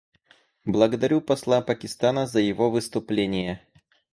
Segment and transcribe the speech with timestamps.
[0.65, 3.61] Благодарю посла Пакистана за его выступление.